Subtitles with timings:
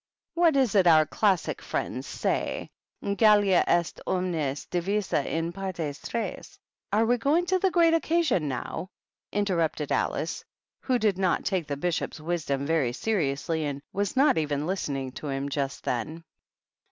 [0.33, 1.73] What is it our f fy THE BISHOPS.
[1.73, 2.69] 187 classic friends say?—
[3.13, 6.57] ^ Gallia est omnis divisa in partes tresJ
[6.91, 8.87] Are we going to the great Occasion nowf^
[9.31, 10.43] interrupted Alice,
[10.79, 15.27] who did not take the Bishop's wisdom very seriously, and was not even listening to
[15.27, 16.23] him just then.